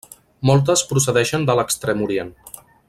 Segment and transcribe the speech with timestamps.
[0.49, 2.35] Moltes procedeixen de l'Extrem Orient.